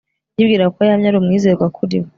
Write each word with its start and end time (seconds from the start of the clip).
yibwiraga 0.37 0.73
ko 0.75 0.81
yamye 0.89 1.07
ari 1.09 1.17
umwizerwa 1.19 1.65
kuri 1.77 1.95
we 2.03 2.09